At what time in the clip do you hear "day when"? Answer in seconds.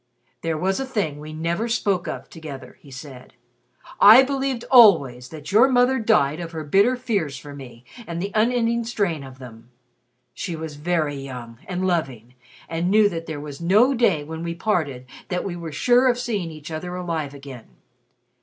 13.93-14.41